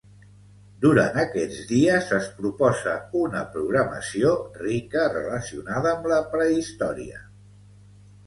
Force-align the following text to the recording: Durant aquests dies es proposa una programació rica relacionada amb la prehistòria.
Durant 0.83 1.17
aquests 1.23 1.59
dies 1.71 2.07
es 2.19 2.29
proposa 2.37 2.95
una 3.19 3.43
programació 3.57 4.33
rica 4.63 5.03
relacionada 5.17 5.91
amb 5.99 6.07
la 6.13 6.17
prehistòria. 6.35 7.21